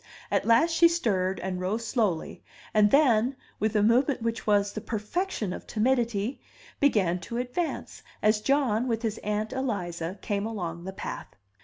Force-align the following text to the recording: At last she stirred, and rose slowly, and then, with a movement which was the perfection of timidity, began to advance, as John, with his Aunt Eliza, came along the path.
At 0.31 0.47
last 0.47 0.71
she 0.73 0.87
stirred, 0.87 1.39
and 1.41 1.59
rose 1.61 1.85
slowly, 1.85 2.43
and 2.73 2.89
then, 2.89 3.35
with 3.59 3.75
a 3.75 3.83
movement 3.83 4.23
which 4.23 4.47
was 4.47 4.73
the 4.73 4.81
perfection 4.81 5.53
of 5.53 5.67
timidity, 5.67 6.41
began 6.79 7.19
to 7.19 7.37
advance, 7.37 8.01
as 8.19 8.41
John, 8.41 8.87
with 8.87 9.03
his 9.03 9.19
Aunt 9.19 9.53
Eliza, 9.53 10.17
came 10.23 10.47
along 10.47 10.85
the 10.85 10.91
path. 10.93 11.27